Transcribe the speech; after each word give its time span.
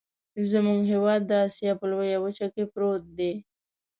زمونږ 0.51 0.81
هیواد 0.93 1.21
د 1.29 1.31
اسیا 1.45 1.71
په 1.79 1.85
لویه 1.91 2.17
وچه 2.23 2.47
کې 2.53 2.63
پروت 2.73 3.03
دی. 3.17 3.31